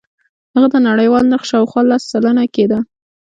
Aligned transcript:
هغه 0.53 0.67
د 0.71 0.75
نړیوال 0.89 1.23
نرخ 1.31 1.43
شاوخوا 1.51 1.81
لس 1.89 2.03
سلنه 2.11 2.43
کېده. 2.55 2.79